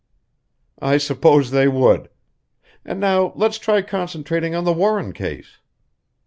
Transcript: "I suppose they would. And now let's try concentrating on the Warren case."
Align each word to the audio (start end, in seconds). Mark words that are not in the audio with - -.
"I 0.81 0.97
suppose 0.97 1.51
they 1.51 1.67
would. 1.67 2.09
And 2.83 2.99
now 2.99 3.33
let's 3.35 3.59
try 3.59 3.83
concentrating 3.83 4.55
on 4.55 4.63
the 4.63 4.73
Warren 4.73 5.13
case." 5.13 5.59